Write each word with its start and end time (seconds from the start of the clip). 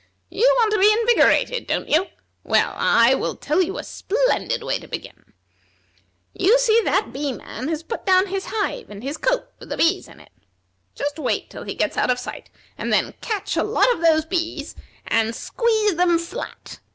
You 0.31 0.51
want 0.57 0.71
to 0.73 0.79
be 0.79 0.91
invigorated, 0.91 1.67
don't 1.67 1.87
you? 1.87 2.07
Well, 2.43 2.73
I 2.75 3.13
will 3.13 3.35
tell 3.35 3.61
you 3.61 3.77
a 3.77 3.83
splendid 3.83 4.63
way 4.63 4.79
to 4.79 4.87
begin. 4.87 5.33
You 6.33 6.57
see 6.57 6.81
that 6.85 7.13
Bee 7.13 7.31
man 7.31 7.67
has 7.67 7.83
put 7.83 8.03
down 8.03 8.25
his 8.25 8.45
hive 8.47 8.89
and 8.89 9.03
his 9.03 9.17
coat 9.17 9.51
with 9.59 9.69
the 9.69 9.77
bees 9.77 10.07
in 10.07 10.19
it. 10.19 10.31
Just 10.95 11.19
wait 11.19 11.51
till 11.51 11.65
he 11.65 11.75
gets 11.75 11.97
out 11.97 12.09
of 12.09 12.17
sight, 12.17 12.49
and 12.79 12.91
then 12.91 13.13
catch 13.21 13.55
a 13.55 13.61
lot 13.63 13.93
of 13.93 14.01
those 14.01 14.25
bees, 14.25 14.75
and 15.05 15.35
squeeze 15.35 15.95
them 15.95 16.17
flat. 16.17 16.79